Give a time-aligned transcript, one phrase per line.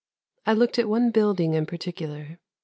[0.47, 2.39] "I looked at one building in particular.